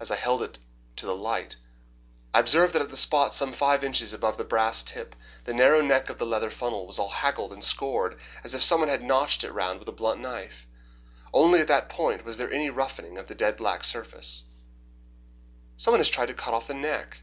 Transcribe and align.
As 0.00 0.10
I 0.10 0.16
held 0.16 0.40
it 0.40 0.58
to 0.96 1.04
the 1.04 1.14
light 1.14 1.56
I 2.32 2.38
observed 2.40 2.74
that 2.74 2.80
at 2.80 2.90
a 2.90 2.96
spot 2.96 3.34
some 3.34 3.52
five 3.52 3.84
inches 3.84 4.14
above 4.14 4.38
the 4.38 4.44
brass 4.44 4.82
tip 4.82 5.14
the 5.44 5.52
narrow 5.52 5.82
neck 5.82 6.08
of 6.08 6.16
the 6.16 6.24
leather 6.24 6.48
funnel 6.48 6.86
was 6.86 6.98
all 6.98 7.10
haggled 7.10 7.52
and 7.52 7.62
scored, 7.62 8.18
as 8.42 8.54
if 8.54 8.62
someone 8.62 8.88
had 8.88 9.02
notched 9.02 9.44
it 9.44 9.52
round 9.52 9.78
with 9.80 9.88
a 9.88 9.92
blunt 9.92 10.20
knife. 10.22 10.66
Only 11.34 11.60
at 11.60 11.68
that 11.68 11.90
point 11.90 12.24
was 12.24 12.38
there 12.38 12.50
any 12.50 12.70
roughening 12.70 13.18
of 13.18 13.26
the 13.26 13.34
dead 13.34 13.58
black 13.58 13.84
surface. 13.84 14.46
"Someone 15.76 16.00
has 16.00 16.08
tried 16.08 16.28
to 16.28 16.32
cut 16.32 16.54
off 16.54 16.66
the 16.66 16.72
neck." 16.72 17.18